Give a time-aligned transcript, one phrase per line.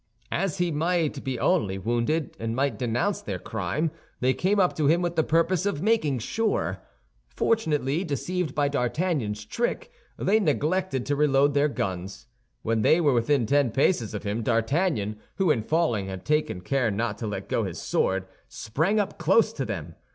[0.31, 4.87] As he might be only wounded and might denounce their crime, they came up to
[4.87, 6.79] him with the purpose of making sure.
[7.35, 12.25] Fortunately, deceived by D'Artagnan's trick, they neglected to reload their guns.
[12.63, 16.89] When they were within ten paces of him, D'Artagnan, who in falling had taken care
[16.89, 19.93] not to let go his sword, sprang up close to them.